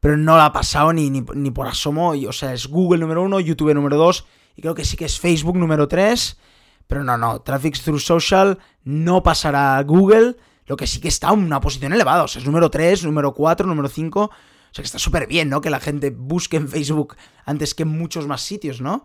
Pero 0.00 0.16
no 0.16 0.36
la 0.36 0.46
ha 0.46 0.52
pasado 0.52 0.92
ni, 0.92 1.10
ni, 1.10 1.50
por 1.50 1.66
asomo. 1.66 2.10
O 2.10 2.32
sea, 2.32 2.52
es 2.52 2.66
Google 2.66 3.00
número 3.00 3.22
uno, 3.22 3.38
YouTube 3.38 3.74
número 3.74 3.96
dos. 3.96 4.26
Y 4.56 4.62
creo 4.62 4.74
que 4.74 4.84
sí 4.84 4.96
que 4.96 5.04
es 5.04 5.20
Facebook 5.20 5.56
número 5.56 5.86
tres. 5.86 6.38
Pero 6.86 7.04
no, 7.04 7.16
no, 7.16 7.40
Traffic 7.40 7.78
Through 7.78 8.00
Social 8.00 8.58
no 8.84 9.22
pasará 9.22 9.78
a 9.78 9.82
Google, 9.82 10.36
lo 10.66 10.76
que 10.76 10.86
sí 10.86 11.00
que 11.00 11.08
está 11.08 11.32
en 11.32 11.40
una 11.40 11.60
posición 11.60 11.92
elevada. 11.92 12.24
O 12.24 12.28
sea, 12.28 12.40
es 12.40 12.46
número 12.46 12.70
3, 12.70 13.04
número 13.04 13.32
4, 13.32 13.66
número 13.66 13.88
5. 13.88 14.20
O 14.24 14.30
sea, 14.70 14.82
que 14.82 14.86
está 14.86 14.98
súper 14.98 15.26
bien, 15.26 15.48
¿no? 15.48 15.60
Que 15.60 15.70
la 15.70 15.80
gente 15.80 16.10
busque 16.10 16.56
en 16.56 16.68
Facebook 16.68 17.16
antes 17.44 17.74
que 17.74 17.84
en 17.84 17.90
muchos 17.90 18.26
más 18.26 18.40
sitios, 18.40 18.80
¿no? 18.80 19.04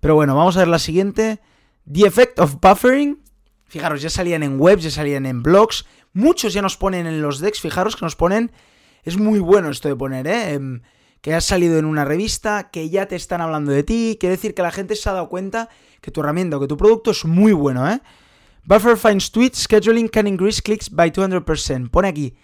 Pero 0.00 0.14
bueno, 0.14 0.36
vamos 0.36 0.56
a 0.56 0.60
ver 0.60 0.68
la 0.68 0.78
siguiente. 0.78 1.40
The 1.90 2.06
Effect 2.06 2.38
of 2.38 2.56
Buffering. 2.60 3.18
Fijaros, 3.68 4.02
ya 4.02 4.10
salían 4.10 4.42
en 4.42 4.60
webs, 4.60 4.82
ya 4.82 4.90
salían 4.90 5.26
en 5.26 5.42
blogs. 5.42 5.84
Muchos 6.12 6.52
ya 6.52 6.62
nos 6.62 6.76
ponen 6.76 7.06
en 7.06 7.22
los 7.22 7.38
decks, 7.38 7.60
fijaros 7.60 7.96
que 7.96 8.04
nos 8.04 8.16
ponen... 8.16 8.50
Es 9.04 9.16
muy 9.16 9.38
bueno 9.38 9.70
esto 9.70 9.88
de 9.88 9.96
poner, 9.96 10.26
¿eh? 10.26 10.54
Em, 10.54 10.82
que 11.20 11.34
has 11.34 11.44
salido 11.44 11.78
en 11.78 11.84
una 11.84 12.04
revista, 12.04 12.70
que 12.70 12.90
ya 12.90 13.06
te 13.06 13.16
están 13.16 13.40
hablando 13.40 13.72
de 13.72 13.82
ti. 13.82 14.16
Quiere 14.18 14.36
decir 14.36 14.54
que 14.54 14.62
la 14.62 14.72
gente 14.72 14.96
se 14.96 15.08
ha 15.08 15.12
dado 15.12 15.28
cuenta 15.28 15.68
que 16.00 16.10
tu 16.10 16.20
herramienta 16.20 16.56
o 16.56 16.60
que 16.60 16.66
tu 16.66 16.76
producto 16.76 17.12
es 17.12 17.24
muy 17.24 17.52
bueno, 17.52 17.90
¿eh? 17.90 18.00
Buffer 18.64 18.98
finds 18.98 19.30
tweets, 19.30 19.62
scheduling 19.62 20.08
can 20.08 20.26
increase 20.26 20.60
clicks 20.60 20.90
by 20.90 21.10
200%. 21.10 21.90
Pone 21.90 22.08
aquí 22.08 22.36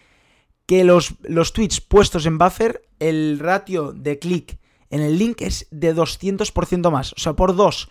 que 0.67 0.85
los, 0.85 1.15
los 1.23 1.53
tweets 1.53 1.81
puestos 1.81 2.25
en 2.27 2.39
Buffer, 2.39 2.83
el 2.99 3.39
ratio 3.39 3.93
de 3.93 4.19
clic 4.19 4.59
en 4.91 5.01
el 5.01 5.19
link 5.19 5.43
es 5.43 5.67
de 5.71 5.95
200% 5.95 6.91
más. 6.91 7.13
O 7.13 7.19
sea, 7.19 7.35
por 7.35 7.55
dos 7.55 7.91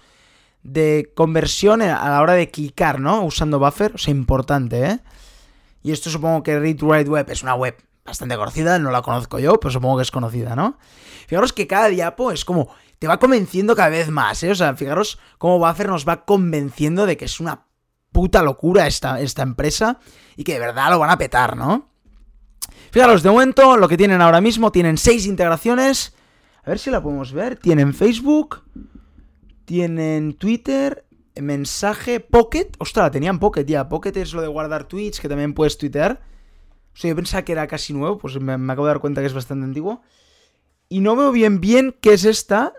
de 0.64 1.12
conversión 1.16 1.82
a 1.82 2.10
la 2.10 2.22
hora 2.22 2.34
de 2.34 2.50
clicar, 2.50 3.00
¿no? 3.00 3.24
Usando 3.24 3.60
Buffer. 3.60 3.94
O 3.96 3.98
sea, 3.98 4.12
importante, 4.12 4.86
¿eh? 4.86 5.00
Y 5.82 5.92
esto 5.92 6.10
supongo 6.10 6.44
que 6.44 6.60
Read 6.60 6.82
Web 6.82 7.30
es 7.30 7.44
una 7.44 7.56
web 7.56 7.76
bastante 8.06 8.36
conocida, 8.36 8.80
no 8.80 8.92
la 8.92 9.02
conozco 9.02 9.40
yo, 9.40 9.60
pero 9.60 9.72
supongo 9.72 9.98
que 9.98 10.04
es 10.04 10.12
conocida, 10.12 10.56
¿no? 10.56 10.78
Fijaros 11.28 11.54
que 11.54 11.68
cada 11.68 11.88
diapo 11.88 12.32
es 12.32 12.46
como, 12.46 12.70
te 13.00 13.08
va 13.08 13.20
convenciendo 13.20 13.76
cada 13.76 13.90
vez 13.90 14.10
más, 14.10 14.44
¿eh? 14.44 14.52
O 14.52 14.56
sea, 14.56 14.76
fijaros 14.76 15.20
cómo 15.38 15.60
Buffer 15.60 15.90
nos 15.90 16.08
va 16.08 16.26
convenciendo 16.26 17.06
de 17.06 17.18
que 17.18 17.26
es 17.26 17.40
una 17.40 17.66
puta 18.12 18.44
locura 18.44 18.88
esta, 18.88 19.20
esta 19.20 19.42
empresa 19.42 20.00
y 20.38 20.44
que 20.44 20.54
de 20.54 20.60
verdad 20.60 20.90
lo 20.90 21.00
van 21.00 21.10
a 21.10 21.18
petar, 21.18 21.58
¿no? 21.58 21.90
Fijaros, 22.92 23.24
de 23.24 23.32
momento 23.32 23.76
lo 23.76 23.88
que 23.88 23.98
tienen 23.98 24.22
ahora 24.22 24.40
mismo, 24.40 24.72
tienen 24.72 24.98
seis 24.98 25.26
integraciones. 25.26 26.14
A 26.64 26.70
ver 26.70 26.80
si 26.80 26.92
la 26.92 27.02
podemos 27.02 27.34
ver. 27.34 27.58
Tienen 27.58 27.94
Facebook, 27.94 28.64
tienen 29.66 30.34
Twitter, 30.34 31.06
mensaje, 31.36 32.20
Pocket. 32.20 32.72
Ostras, 32.80 33.12
tenían 33.12 33.40
Pocket 33.40 33.66
ya. 33.66 33.90
Pocket 33.90 34.16
es 34.16 34.34
lo 34.34 34.42
de 34.42 34.48
guardar 34.48 34.88
tweets 34.88 35.20
que 35.20 35.30
también 35.30 35.54
puedes 35.54 35.78
tuitear. 35.78 36.22
O 36.94 36.98
sea, 36.98 37.10
yo 37.10 37.16
pensaba 37.16 37.44
que 37.44 37.52
era 37.52 37.68
casi 37.68 37.94
nuevo, 37.94 38.18
pues 38.18 38.40
me, 38.40 38.54
acabo 38.54 38.86
de 38.86 38.94
dar 38.94 39.00
cuenta 39.00 39.22
que 39.22 39.28
es 39.28 39.34
bastante 39.34 39.66
antiguo. 39.66 40.02
Y 40.90 41.00
no 41.00 41.16
veo 41.16 41.32
bien 41.32 41.60
bien 41.60 41.96
qué 42.00 42.14
es 42.14 42.26
esta. 42.26 42.74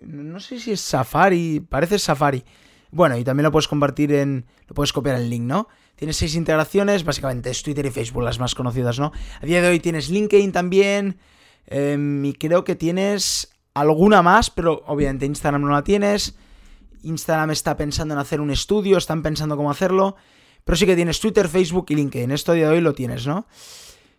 No 0.00 0.40
sé 0.40 0.60
si 0.60 0.72
es 0.72 0.80
Safari, 0.80 1.60
parece 1.60 1.98
Safari. 1.98 2.44
Bueno, 2.90 3.18
y 3.18 3.24
también 3.24 3.44
lo 3.44 3.52
puedes 3.52 3.68
compartir 3.68 4.12
en... 4.12 4.46
Lo 4.66 4.74
puedes 4.74 4.92
copiar 4.92 5.16
el 5.16 5.28
link, 5.28 5.42
¿no? 5.42 5.68
Tienes 5.94 6.16
seis 6.16 6.34
integraciones, 6.34 7.04
básicamente 7.04 7.50
es 7.50 7.62
Twitter 7.62 7.84
y 7.84 7.90
Facebook 7.90 8.22
las 8.22 8.40
más 8.40 8.54
conocidas, 8.54 8.98
¿no? 8.98 9.12
A 9.40 9.46
día 9.46 9.60
de 9.60 9.68
hoy 9.68 9.80
tienes 9.80 10.08
LinkedIn 10.08 10.52
también. 10.52 11.18
Em, 11.66 12.24
y 12.24 12.32
creo 12.32 12.64
que 12.64 12.74
tienes 12.74 13.52
alguna 13.74 14.22
más, 14.22 14.50
pero 14.50 14.82
obviamente 14.86 15.26
Instagram 15.26 15.62
no 15.62 15.70
la 15.70 15.82
tienes. 15.82 16.34
Instagram 17.02 17.50
está 17.50 17.76
pensando 17.76 18.14
en 18.14 18.20
hacer 18.20 18.40
un 18.40 18.50
estudio, 18.50 18.98
están 18.98 19.22
pensando 19.22 19.56
cómo 19.56 19.70
hacerlo. 19.70 20.16
Pero 20.64 20.76
sí 20.76 20.86
que 20.86 20.96
tienes 20.96 21.20
Twitter, 21.20 21.48
Facebook 21.48 21.86
y 21.88 21.94
LinkedIn. 21.94 22.30
Esto 22.30 22.52
día 22.52 22.68
de 22.68 22.74
hoy 22.74 22.80
lo 22.80 22.92
tienes, 22.92 23.26
¿no? 23.26 23.46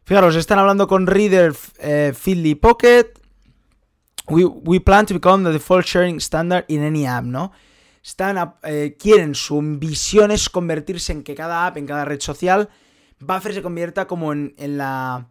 Fijaros, 0.04 0.36
están 0.36 0.60
hablando 0.60 0.88
con 0.88 1.08
Reader 1.08 1.54
eh, 1.80 2.14
Pocket. 2.60 3.14
We, 4.28 4.80
plan 4.80 5.06
to 5.06 5.14
become 5.14 5.44
the 5.44 5.52
default 5.52 5.86
sharing 5.86 6.18
standard 6.18 6.66
in 6.68 6.84
any 6.84 7.06
app, 7.06 7.24
¿no? 7.24 7.52
Están, 8.04 8.56
eh, 8.64 8.96
quieren, 8.98 9.36
su 9.36 9.62
visión 9.62 10.32
es 10.32 10.50
convertirse 10.50 11.12
en 11.12 11.24
que 11.24 11.36
cada 11.36 11.68
app, 11.68 11.78
en 11.78 11.86
cada 11.86 12.06
red 12.06 12.20
social, 12.20 12.70
Buffer 13.20 13.54
se 13.54 13.62
convierta 13.62 14.08
como 14.08 14.32
en, 14.32 14.54
la 14.58 15.28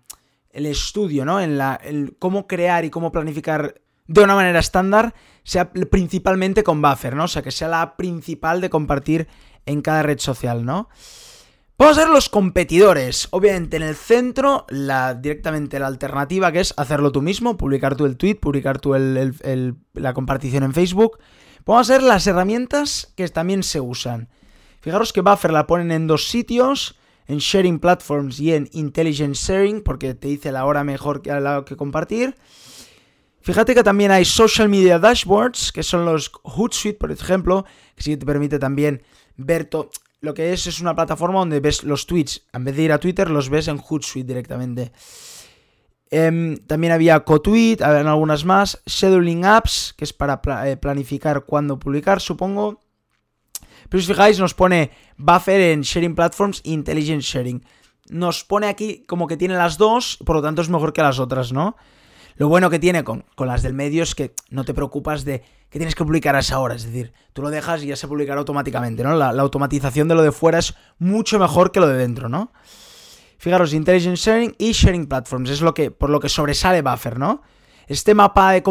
el 0.50 0.67
estudio, 0.67 1.25
¿no? 1.25 1.41
En 1.41 1.59
la 1.59 1.81
cómo 2.19 2.47
crear 2.47 2.85
y 2.85 2.91
cómo 2.91 3.11
planificar 3.11 3.81
de 4.11 4.25
una 4.25 4.35
manera 4.35 4.59
estándar, 4.59 5.14
sea 5.45 5.71
principalmente 5.71 6.64
con 6.64 6.83
Buffer, 6.83 7.14
¿no? 7.14 7.25
O 7.25 7.29
sea, 7.29 7.43
que 7.43 7.52
sea 7.52 7.69
la 7.69 7.97
principal 7.97 8.61
de 8.61 8.69
compartir 8.69 9.29
en 9.67 9.83
cada 9.83 10.02
red 10.02 10.19
social, 10.19 10.64
¿no? 10.64 10.88
Vamos 11.79 11.97
a 11.97 12.00
ver 12.00 12.11
los 12.11 12.29
competidores. 12.29 13.29
Obviamente 13.31 13.76
en 13.76 13.85
el 13.85 13.95
centro, 13.95 14.67
directamente 15.21 15.79
la 15.79 15.87
alternativa 15.87 16.50
que 16.50 16.59
es 16.59 16.75
hacerlo 16.76 17.12
tú 17.12 17.23
mismo, 17.23 17.57
publicar 17.57 17.95
tú 17.95 18.05
el 18.05 18.17
tweet, 18.17 18.35
publicar 18.35 18.81
tú 18.81 18.97
la 18.97 20.12
compartición 20.12 20.64
en 20.64 20.75
Facebook. 20.75 21.21
Vamos 21.64 21.88
a 21.88 21.93
ver 21.93 22.02
las 22.02 22.26
herramientas 22.26 23.12
que 23.17 23.29
también 23.29 23.62
se 23.62 23.81
usan. 23.81 24.29
Fijaros 24.81 25.12
que 25.12 25.21
Buffer 25.21 25.52
la 25.52 25.69
ponen 25.69 25.93
en 25.93 26.09
dos 26.09 26.29
sitios, 26.29 26.99
en 27.29 27.38
Sharing 27.38 27.79
Platforms 27.79 28.40
y 28.40 28.55
en 28.55 28.69
Intelligent 28.73 29.37
Sharing, 29.37 29.83
porque 29.83 30.14
te 30.14 30.26
dice 30.26 30.50
la 30.50 30.64
hora 30.64 30.83
mejor 30.83 31.23
que, 31.23 31.31
la 31.31 31.64
que 31.64 31.76
compartir. 31.76 32.35
Fíjate 33.42 33.75
que 33.75 33.82
también 33.82 34.11
hay 34.11 34.25
Social 34.25 34.68
Media 34.68 34.99
Dashboards, 34.99 35.73
que 35.73 35.82
son 35.82 36.04
los 36.04 36.30
Hootsuite, 36.42 36.99
por 36.99 37.11
ejemplo, 37.11 37.64
que 37.97 38.02
sí 38.02 38.16
te 38.16 38.26
permite 38.26 38.59
también 38.59 39.02
ver 39.37 39.64
todo. 39.64 39.90
Lo 40.20 40.35
que 40.35 40.52
es 40.52 40.66
es 40.66 40.80
una 40.80 40.94
plataforma 40.94 41.38
donde 41.38 41.61
ves 41.61 41.82
los 41.82 42.06
tweets. 42.06 42.42
En 42.52 42.64
vez 42.64 42.76
de 42.76 42.82
ir 42.82 42.92
a 42.92 42.99
Twitter, 42.99 43.30
los 43.30 43.49
ves 43.49 43.68
en 43.68 43.78
Hootsuite 43.78 44.28
directamente. 44.28 44.92
Em, 46.11 46.56
también 46.66 46.92
había 46.92 47.20
CoTweet, 47.20 47.82
habían 47.82 48.09
algunas 48.09 48.44
más. 48.44 48.82
Scheduling 48.87 49.44
Apps, 49.44 49.94
que 49.97 50.04
es 50.04 50.12
para 50.12 50.40
eh, 50.68 50.76
planificar 50.76 51.44
cuándo 51.44 51.78
publicar, 51.78 52.20
supongo. 52.20 52.80
Pero 53.88 54.02
si 54.02 54.11
os 54.11 54.16
fijáis, 54.16 54.38
nos 54.38 54.52
pone 54.52 54.90
Buffer 55.16 55.61
en 55.73 55.82
Sharing 55.82 56.14
Platforms 56.14 56.61
e 56.64 56.73
Intelligent 56.73 57.23
Sharing. 57.23 57.64
Nos 58.11 58.44
pone 58.44 58.66
aquí 58.66 59.04
como 59.06 59.26
que 59.26 59.37
tiene 59.37 59.54
las 59.54 59.78
dos, 59.78 60.18
por 60.26 60.37
lo 60.37 60.42
tanto 60.42 60.62
es 60.62 60.68
mejor 60.68 60.92
que 60.92 61.02
las 61.02 61.20
otras, 61.20 61.52
¿no? 61.52 61.76
Lo 62.40 62.49
bueno 62.49 62.70
que 62.70 62.78
tiene 62.78 63.04
con, 63.04 63.26
las 63.37 63.62
del 63.62 63.75
medio 63.75 64.02
es 64.02 64.14
que 64.14 64.35
no 64.49 64.64
te 64.64 64.73
preocupas 64.73 65.26
de 65.26 65.42
que 65.68 65.78
tienes 65.78 65.94
que 65.94 66.06
publicar 66.06 66.37
a 66.37 66.38
esa 66.38 66.59
hora. 66.59 66.75
Es 66.75 66.85
decir, 66.85 67.12
tú 67.35 67.42
lo 67.42 67.50
dejas 67.50 67.82
y 67.82 67.88
ya 67.88 67.97
se 67.97 68.09
publicará 68.09 68.38
automáticamente, 68.38 69.02
¿no? 69.02 69.14
La, 69.14 69.28
automatización 69.28 70.09
de 70.09 70.14
lo 70.14 70.23
de 70.23 70.32
fuera 70.32 70.59
es 70.59 70.75
mucho 70.99 71.38
mejor 71.38 71.70
que 71.70 71.80
lo 71.80 71.87
de 71.87 71.99
dentro, 71.99 72.30
¿no? 72.30 72.50
Fijaros, 73.37 73.75
Intelligent 73.75 74.16
Sharing 74.16 74.54
y 74.56 74.73
Sharing 74.73 75.06
Platforms 75.06 75.50
es 75.50 75.61
lo 75.61 75.75
que, 75.75 75.90
por 75.90 76.09
lo 76.09 76.18
que 76.18 76.30
sobresale 76.30 76.80
Buffer, 76.80 77.18
¿no? 77.18 77.42
Este 77.88 78.14
mapa 78.14 78.52
de, 78.52 78.62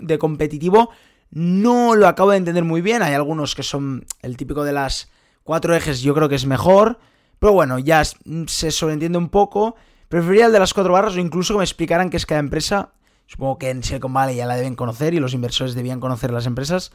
de 0.00 0.18
competitivo 0.18 0.90
no 1.30 1.94
lo 1.94 2.08
acabo 2.08 2.32
de 2.32 2.38
entender 2.38 2.64
muy 2.64 2.80
bien. 2.80 3.04
Hay 3.04 3.14
algunos 3.14 3.54
que 3.54 3.62
son 3.62 4.04
el 4.20 4.36
típico 4.36 4.64
de 4.64 4.72
las 4.72 5.12
cuatro 5.44 5.76
ejes, 5.76 6.00
yo 6.00 6.12
creo 6.12 6.28
que 6.28 6.34
es 6.34 6.46
mejor. 6.46 6.98
Pero 7.38 7.52
bueno, 7.52 7.78
ya 7.78 8.02
se 8.04 8.72
sobreentiende 8.72 9.16
un 9.16 9.28
poco. 9.28 9.76
Preferiría 10.08 10.46
el 10.46 10.52
de 10.52 10.58
las 10.58 10.74
cuatro 10.74 10.92
barras 10.92 11.14
o 11.14 11.20
incluso 11.20 11.54
que 11.54 11.58
me 11.58 11.64
explicaran 11.64 12.10
qué 12.10 12.16
es 12.16 12.26
cada 12.26 12.40
empresa. 12.40 12.90
Supongo 13.26 13.58
que 13.58 13.70
en 13.70 13.82
Silicon 13.82 14.12
Valley 14.12 14.36
ya 14.36 14.46
la 14.46 14.56
deben 14.56 14.76
conocer 14.76 15.14
y 15.14 15.20
los 15.20 15.34
inversores 15.34 15.74
debían 15.74 16.00
conocer 16.00 16.32
las 16.32 16.46
empresas. 16.46 16.92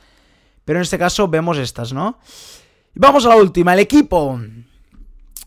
Pero 0.66 0.80
en 0.80 0.84
este 0.84 0.98
caso 0.98 1.28
vemos 1.28 1.58
estas, 1.58 1.94
¿no? 1.94 2.20
Vamos 2.94 3.26
a 3.26 3.30
la 3.30 3.36
última, 3.36 3.74
el 3.74 3.80
equipo. 3.80 4.40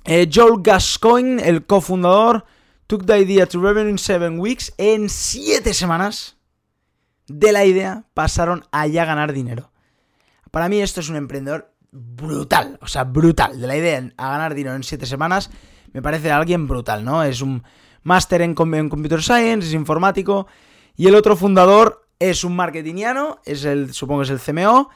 Eh, 0.04 0.28
Joel 0.32 0.62
Gascoigne, 0.62 1.42
el 1.48 1.64
cofundador, 1.64 2.44
took 2.86 3.06
the 3.06 3.18
idea 3.18 3.46
to 3.46 3.60
revenue 3.60 3.90
in 3.90 3.98
seven 3.98 4.38
weeks. 4.38 4.72
En 4.76 5.08
siete 5.08 5.72
semanas 5.72 6.36
de 7.26 7.52
la 7.52 7.64
idea 7.64 8.04
pasaron 8.14 8.64
a 8.72 8.86
ya 8.86 9.04
ganar 9.04 9.32
dinero. 9.32 9.72
Para 10.50 10.68
mí 10.68 10.80
esto 10.80 11.00
es 11.00 11.08
un 11.08 11.16
emprendedor 11.16 11.74
brutal, 11.90 12.78
o 12.82 12.86
sea, 12.86 13.04
brutal. 13.04 13.60
De 13.60 13.66
la 13.66 13.76
idea 13.76 14.10
a 14.16 14.30
ganar 14.30 14.54
dinero 14.54 14.76
en 14.76 14.82
siete 14.82 15.06
semanas 15.06 15.50
me 15.94 16.02
parece 16.02 16.30
alguien 16.30 16.66
brutal, 16.66 17.04
¿no? 17.04 17.22
Es 17.22 17.40
un 17.40 17.62
máster 18.02 18.42
en, 18.42 18.54
Computer 18.54 19.22
Science, 19.22 19.68
es 19.68 19.74
informático, 19.74 20.46
y 20.96 21.06
el 21.08 21.14
otro 21.14 21.36
fundador 21.36 22.06
es 22.18 22.44
un 22.44 22.56
marketingiano, 22.56 23.40
es 23.44 23.64
el, 23.64 23.92
supongo 23.92 24.22
que 24.22 24.24
es 24.24 24.30
el 24.30 24.40
CMO, 24.40 24.90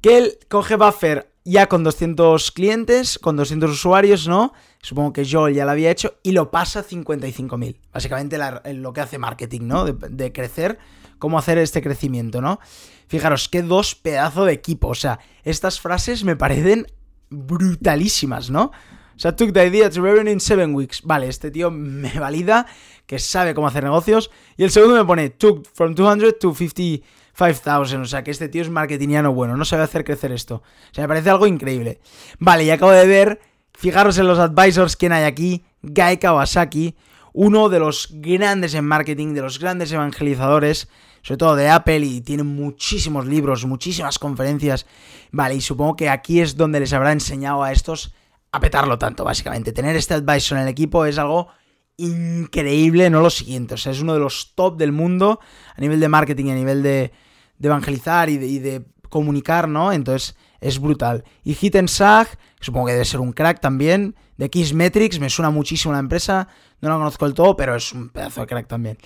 que 0.00 0.18
él 0.18 0.38
coge 0.48 0.76
Buffer 0.76 1.30
ya 1.44 1.66
con 1.68 1.84
200 1.84 2.50
clientes, 2.52 3.18
con 3.18 3.36
200 3.36 3.70
usuarios, 3.70 4.26
¿no? 4.26 4.52
Supongo 4.80 5.12
que 5.12 5.28
Joel 5.30 5.54
ya 5.54 5.66
lo 5.66 5.72
había 5.72 5.90
hecho 5.90 6.14
y 6.22 6.32
lo 6.32 6.50
pasa 6.50 6.80
a 6.80 6.84
55.000. 6.84 7.76
Básicamente 7.92 8.38
lo 8.74 8.92
que 8.92 9.00
hace 9.02 9.18
marketing, 9.18 9.62
¿no? 9.62 9.84
De, 9.84 9.92
de, 9.92 10.32
crecer, 10.32 10.78
cómo 11.18 11.38
hacer 11.38 11.58
este 11.58 11.82
crecimiento, 11.82 12.40
¿no? 12.40 12.60
Fijaros, 13.08 13.48
qué 13.50 13.62
dos 13.62 13.94
pedazos 13.94 14.46
de 14.46 14.52
equipo. 14.52 14.88
O 14.88 14.94
sea, 14.94 15.20
estas 15.42 15.80
frases 15.80 16.24
me 16.24 16.36
parecen 16.36 16.86
brutalísimas, 17.28 18.50
¿no? 18.50 18.72
O 19.16 19.18
sea, 19.18 19.36
took 19.36 19.52
the 19.52 19.66
idea 19.66 19.90
to 19.90 20.02
revenue 20.02 20.32
in 20.32 20.40
seven 20.40 20.74
weeks. 20.74 21.02
Vale, 21.02 21.28
este 21.28 21.50
tío 21.50 21.70
me 21.70 22.12
valida, 22.18 22.66
que 23.06 23.18
sabe 23.18 23.54
cómo 23.54 23.68
hacer 23.68 23.84
negocios. 23.84 24.30
Y 24.56 24.64
el 24.64 24.70
segundo 24.70 24.96
me 24.96 25.04
pone, 25.04 25.30
took 25.30 25.66
from 25.72 25.94
200 25.94 26.38
to 26.38 26.54
55,000. 26.54 28.00
O 28.00 28.04
sea, 28.04 28.24
que 28.24 28.30
este 28.30 28.48
tío 28.48 28.62
es 28.62 28.70
marketingiano 28.70 29.32
bueno, 29.32 29.56
no 29.56 29.64
sabe 29.64 29.84
hacer 29.84 30.04
crecer 30.04 30.32
esto. 30.32 30.56
O 30.56 30.94
sea, 30.94 31.04
me 31.04 31.08
parece 31.08 31.30
algo 31.30 31.46
increíble. 31.46 32.00
Vale, 32.38 32.64
y 32.64 32.70
acabo 32.70 32.92
de 32.92 33.06
ver, 33.06 33.40
fijaros 33.72 34.18
en 34.18 34.26
los 34.26 34.38
advisors 34.38 34.96
quién 34.96 35.12
hay 35.12 35.24
aquí. 35.24 35.64
Guy 35.82 36.16
Kawasaki, 36.16 36.96
uno 37.32 37.68
de 37.68 37.78
los 37.78 38.08
grandes 38.12 38.74
en 38.74 38.84
marketing, 38.84 39.34
de 39.34 39.42
los 39.42 39.58
grandes 39.58 39.92
evangelizadores, 39.92 40.88
sobre 41.22 41.38
todo 41.38 41.56
de 41.56 41.68
Apple, 41.68 42.00
y 42.00 42.20
tiene 42.20 42.42
muchísimos 42.42 43.26
libros, 43.26 43.64
muchísimas 43.66 44.18
conferencias. 44.18 44.86
Vale, 45.30 45.54
y 45.56 45.60
supongo 45.60 45.96
que 45.96 46.08
aquí 46.08 46.40
es 46.40 46.56
donde 46.56 46.80
les 46.80 46.92
habrá 46.92 47.12
enseñado 47.12 47.62
a 47.62 47.72
estos 47.72 48.14
a 48.54 48.60
petarlo 48.60 48.98
tanto, 48.98 49.24
básicamente. 49.24 49.72
Tener 49.72 49.96
este 49.96 50.14
advisor 50.14 50.58
en 50.58 50.64
el 50.64 50.68
equipo 50.68 51.04
es 51.06 51.18
algo 51.18 51.48
increíble, 51.96 53.10
no 53.10 53.20
lo 53.20 53.28
siguiente. 53.28 53.74
O 53.74 53.76
sea, 53.76 53.90
es 53.90 54.00
uno 54.00 54.14
de 54.14 54.20
los 54.20 54.52
top 54.54 54.76
del 54.76 54.92
mundo 54.92 55.40
a 55.76 55.80
nivel 55.80 55.98
de 55.98 56.08
marketing, 56.08 56.52
a 56.52 56.54
nivel 56.54 56.80
de, 56.82 57.12
evangelizar 57.60 58.30
y 58.30 58.38
de, 58.38 58.86
comunicar, 59.08 59.68
¿no? 59.68 59.92
Entonces 59.92 60.36
es 60.60 60.78
brutal. 60.78 61.24
Y 61.42 61.56
Hitten 61.60 61.88
Sag, 61.88 62.28
supongo 62.60 62.86
que 62.86 62.92
debe 62.92 63.04
ser 63.04 63.20
un 63.20 63.32
crack 63.32 63.60
también, 63.60 64.14
de 64.36 64.50
Metrics, 64.74 65.18
me 65.18 65.30
suena 65.30 65.50
muchísimo 65.50 65.92
la 65.92 66.00
empresa, 66.00 66.48
no 66.80 66.88
la 66.88 66.96
conozco 66.96 67.24
del 67.24 67.34
todo, 67.34 67.56
pero 67.56 67.74
es 67.74 67.92
un 67.92 68.08
pedazo 68.08 68.40
de 68.40 68.46
crack 68.46 68.66
también. 68.68 68.98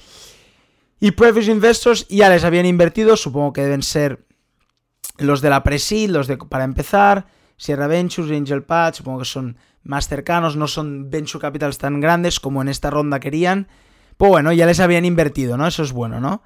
Y 1.01 1.13
Previous 1.13 1.49
Investors 1.49 2.07
ya 2.09 2.29
les 2.29 2.45
habían 2.45 2.67
invertido, 2.67 3.17
supongo 3.17 3.53
que 3.53 3.63
deben 3.63 3.83
ser 3.83 4.27
los 5.19 5.41
de 5.41 5.51
la 5.51 5.63
Presid, 5.63 6.11
los 6.11 6.27
de 6.27 6.37
para 6.37 6.65
empezar. 6.65 7.27
Sierra 7.59 7.87
Ventures, 7.89 8.31
Angel 8.31 8.63
Patch, 8.63 8.99
supongo 8.99 9.19
que 9.19 9.25
son 9.27 9.59
más 9.83 10.09
cercanos, 10.09 10.57
no 10.57 10.67
son 10.69 11.11
venture 11.11 11.41
capitals 11.41 11.77
tan 11.77 12.01
grandes 12.01 12.41
como 12.41 12.63
en 12.63 12.69
esta 12.69 12.89
ronda 12.89 13.21
querían. 13.21 13.69
Pues 14.17 14.31
bueno, 14.31 14.53
ya 14.53 14.65
les 14.65 14.81
habían 14.81 15.05
invertido, 15.05 15.57
¿no? 15.57 15.67
Eso 15.67 15.83
es 15.83 15.93
bueno, 15.93 16.21
¿no? 16.21 16.43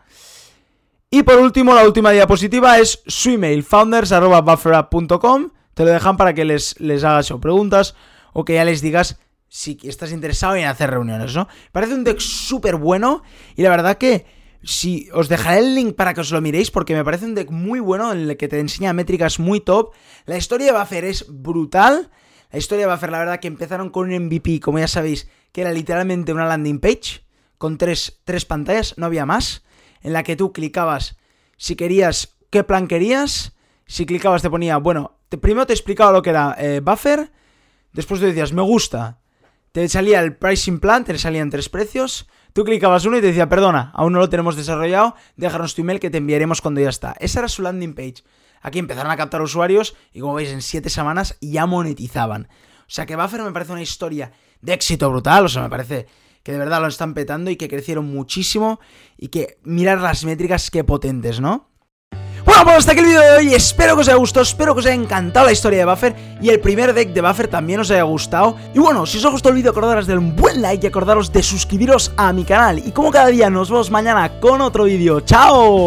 Y 1.10 1.22
por 1.22 1.38
último, 1.38 1.74
la 1.74 1.84
última 1.84 2.10
diapositiva 2.10 2.78
es 2.78 3.02
su 3.06 3.30
email, 3.30 3.62
founders.bufferup.com. 3.62 5.50
Te 5.74 5.84
lo 5.84 5.90
dejan 5.90 6.16
para 6.16 6.34
que 6.34 6.44
les, 6.44 6.80
les 6.80 7.04
hagas 7.04 7.30
o 7.30 7.38
preguntas 7.40 7.94
o 8.32 8.44
que 8.44 8.54
ya 8.54 8.64
les 8.64 8.80
digas 8.80 9.18
si 9.48 9.78
estás 9.82 10.12
interesado 10.12 10.56
en 10.56 10.66
hacer 10.66 10.90
reuniones, 10.90 11.34
¿no? 11.34 11.48
Parece 11.72 11.94
un 11.94 12.04
deck 12.04 12.18
súper 12.20 12.76
bueno 12.76 13.22
y 13.54 13.62
la 13.62 13.68
verdad 13.68 13.98
que 13.98 14.24
si 14.64 15.08
os 15.12 15.28
dejaré 15.28 15.58
el 15.58 15.74
link 15.74 15.96
para 15.96 16.14
que 16.14 16.20
os 16.20 16.30
lo 16.30 16.40
miréis 16.40 16.70
porque 16.70 16.94
me 16.94 17.04
parece 17.04 17.24
un 17.24 17.34
deck 17.34 17.50
muy 17.50 17.80
bueno 17.80 18.12
en 18.12 18.30
el 18.30 18.36
que 18.36 18.48
te 18.48 18.60
enseña 18.60 18.92
métricas 18.92 19.38
muy 19.38 19.60
top. 19.60 19.92
La 20.24 20.36
historia 20.36 20.72
de 20.72 20.78
Buffer 20.78 21.04
es 21.04 21.26
brutal. 21.28 22.10
La 22.50 22.58
historia 22.58 22.86
de 22.86 22.92
Buffer, 22.92 23.10
la 23.10 23.18
verdad 23.18 23.40
que 23.40 23.48
empezaron 23.48 23.90
con 23.90 24.12
un 24.12 24.26
MVP, 24.26 24.60
como 24.60 24.78
ya 24.78 24.88
sabéis, 24.88 25.28
que 25.52 25.62
era 25.62 25.72
literalmente 25.72 26.32
una 26.32 26.46
landing 26.46 26.80
page 26.80 27.24
con 27.58 27.78
tres, 27.78 28.20
tres 28.24 28.44
pantallas, 28.44 28.94
no 28.96 29.06
había 29.06 29.26
más, 29.26 29.62
en 30.02 30.12
la 30.12 30.22
que 30.22 30.36
tú 30.36 30.52
clicabas 30.52 31.16
si 31.56 31.76
querías, 31.76 32.34
qué 32.50 32.64
plan 32.64 32.88
querías, 32.88 33.54
si 33.86 34.04
clicabas 34.04 34.42
te 34.42 34.50
ponía, 34.50 34.78
bueno, 34.78 35.18
primero 35.28 35.64
te 35.64 35.72
explicaba 35.72 36.10
lo 36.10 36.22
que 36.22 36.30
era 36.30 36.56
eh, 36.58 36.80
Buffer, 36.80 37.30
después 37.92 38.18
te 38.18 38.26
decías, 38.26 38.52
me 38.52 38.62
gusta, 38.62 39.20
te 39.70 39.88
salía 39.88 40.18
el 40.18 40.34
pricing 40.34 40.80
plan, 40.80 41.04
te 41.04 41.16
salían 41.18 41.50
tres 41.50 41.68
precios, 41.68 42.28
Tú 42.52 42.64
clicabas 42.64 43.04
uno 43.06 43.16
y 43.18 43.20
te 43.20 43.28
decía, 43.28 43.48
perdona, 43.48 43.90
aún 43.94 44.12
no 44.12 44.18
lo 44.18 44.28
tenemos 44.28 44.56
desarrollado, 44.56 45.14
déjanos 45.36 45.74
tu 45.74 45.80
email 45.80 46.00
que 46.00 46.10
te 46.10 46.18
enviaremos 46.18 46.60
cuando 46.60 46.80
ya 46.80 46.90
está. 46.90 47.14
Esa 47.18 47.40
era 47.40 47.48
su 47.48 47.62
landing 47.62 47.94
page. 47.94 48.24
Aquí 48.60 48.78
empezaron 48.78 49.10
a 49.10 49.16
captar 49.16 49.40
usuarios 49.42 49.96
y 50.12 50.20
como 50.20 50.34
veis 50.34 50.50
en 50.50 50.62
7 50.62 50.90
semanas 50.90 51.36
ya 51.40 51.66
monetizaban. 51.66 52.48
O 52.80 52.94
sea 52.94 53.06
que 53.06 53.16
Buffer 53.16 53.42
me 53.42 53.52
parece 53.52 53.72
una 53.72 53.82
historia 53.82 54.32
de 54.60 54.74
éxito 54.74 55.08
brutal, 55.10 55.46
o 55.46 55.48
sea, 55.48 55.62
me 55.62 55.70
parece 55.70 56.06
que 56.42 56.52
de 56.52 56.58
verdad 56.58 56.80
lo 56.80 56.88
están 56.88 57.14
petando 57.14 57.50
y 57.50 57.56
que 57.56 57.68
crecieron 57.68 58.06
muchísimo 58.06 58.80
y 59.16 59.28
que 59.28 59.58
mirar 59.62 60.00
las 60.00 60.24
métricas 60.24 60.70
qué 60.70 60.84
potentes, 60.84 61.40
¿no? 61.40 61.71
Bueno, 62.52 62.66
pues 62.66 62.76
hasta 62.80 62.92
aquí 62.92 63.00
el 63.00 63.06
vídeo 63.06 63.20
de 63.22 63.30
hoy, 63.30 63.54
espero 63.54 63.94
que 63.94 64.02
os 64.02 64.08
haya 64.08 64.18
gustado, 64.18 64.42
espero 64.42 64.74
que 64.74 64.80
os 64.80 64.86
haya 64.86 64.94
encantado 64.94 65.46
la 65.46 65.52
historia 65.52 65.78
de 65.78 65.84
Buffer 65.86 66.14
y 66.38 66.50
el 66.50 66.60
primer 66.60 66.92
deck 66.92 67.14
de 67.14 67.22
Buffer 67.22 67.48
también 67.48 67.80
os 67.80 67.90
haya 67.90 68.02
gustado. 68.02 68.56
Y 68.74 68.78
bueno, 68.78 69.06
si 69.06 69.16
os 69.16 69.24
ha 69.24 69.30
gustado 69.30 69.52
el 69.52 69.56
vídeo 69.56 69.70
acordaros 69.70 70.06
de 70.06 70.18
un 70.18 70.36
buen 70.36 70.60
like 70.60 70.84
y 70.84 70.88
acordaros 70.88 71.32
de 71.32 71.42
suscribiros 71.42 72.12
a 72.18 72.30
mi 72.34 72.44
canal. 72.44 72.78
Y 72.86 72.92
como 72.92 73.10
cada 73.10 73.28
día 73.28 73.48
nos 73.48 73.70
vemos 73.70 73.90
mañana 73.90 74.38
con 74.38 74.60
otro 74.60 74.84
vídeo, 74.84 75.20
¡chao! 75.20 75.80